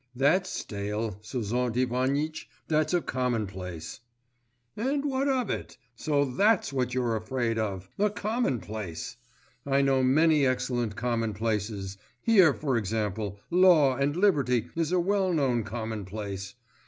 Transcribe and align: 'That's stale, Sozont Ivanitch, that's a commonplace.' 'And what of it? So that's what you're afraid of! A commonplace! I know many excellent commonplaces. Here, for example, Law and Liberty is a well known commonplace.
'That's 0.15 0.49
stale, 0.49 1.19
Sozont 1.21 1.77
Ivanitch, 1.77 2.49
that's 2.67 2.91
a 2.91 3.03
commonplace.' 3.03 3.99
'And 4.75 5.05
what 5.05 5.27
of 5.27 5.51
it? 5.51 5.77
So 5.95 6.25
that's 6.25 6.73
what 6.73 6.95
you're 6.95 7.15
afraid 7.15 7.59
of! 7.59 7.87
A 7.99 8.09
commonplace! 8.09 9.17
I 9.63 9.83
know 9.83 10.01
many 10.01 10.43
excellent 10.43 10.95
commonplaces. 10.95 11.99
Here, 12.19 12.51
for 12.51 12.77
example, 12.77 13.39
Law 13.51 13.95
and 13.95 14.15
Liberty 14.17 14.71
is 14.75 14.91
a 14.91 14.99
well 14.99 15.31
known 15.33 15.63
commonplace. 15.63 16.55